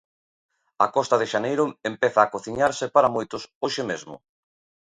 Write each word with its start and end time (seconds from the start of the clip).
A 0.85 0.87
costa 0.95 1.19
de 1.21 1.29
xaneiro 1.33 1.65
empeza 1.91 2.19
a 2.21 2.31
cociñarse, 2.33 2.85
para 2.95 3.13
moitos, 3.15 3.43
hoxe 3.63 3.83
mesmo. 3.91 4.15